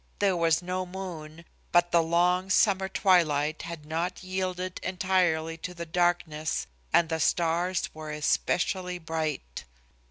[0.17, 5.85] There was no moon, but the long summer twilight had not yielded entirely to the
[5.85, 9.63] darkness and the stars were especially bright.